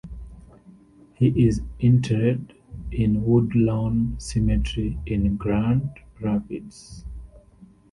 [1.13, 2.55] He is interred
[2.89, 7.05] in Woodlawn Cemetery in Grand Rapids.